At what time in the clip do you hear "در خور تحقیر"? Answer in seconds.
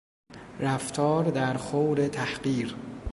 1.31-2.75